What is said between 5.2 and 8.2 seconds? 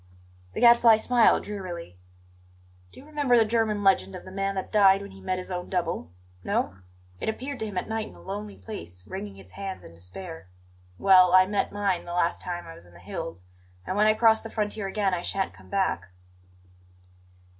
met his own Double? No? It appeared to him at night in a